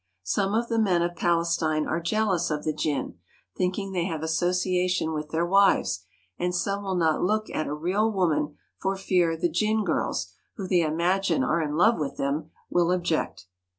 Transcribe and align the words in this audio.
Some 0.23 0.55
of 0.55 0.67
the 0.67 0.79
men 0.79 1.03
of 1.03 1.15
Palestine 1.15 1.85
are 1.85 1.99
jealous 2.01 2.49
of 2.49 2.63
the 2.63 2.73
jinn, 2.73 3.19
thinking 3.55 3.91
they 3.91 4.05
have 4.05 4.23
association 4.23 5.13
with 5.13 5.29
their 5.29 5.45
wives, 5.45 6.03
and 6.39 6.55
some 6.55 6.81
will 6.81 6.95
not 6.95 7.21
look 7.21 7.51
at 7.51 7.67
a 7.67 7.73
real 7.75 8.11
woman 8.11 8.55
for 8.79 8.95
fear 8.95 9.37
the 9.37 9.47
jinn 9.47 9.85
girls, 9.85 10.33
who 10.55 10.67
they 10.67 10.81
imagine 10.81 11.43
are 11.43 11.61
in 11.61 11.75
love 11.75 11.99
with 11.99 12.17
them, 12.17 12.49
will 12.67 12.91
object. 12.91 13.45